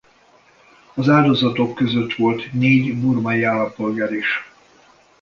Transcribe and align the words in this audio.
Az 0.93 1.09
áldozatok 1.09 1.75
között 1.75 2.13
volt 2.13 2.53
négy 2.53 2.95
burmai 2.99 3.43
állampolgár 3.43 4.11
is. 4.11 4.51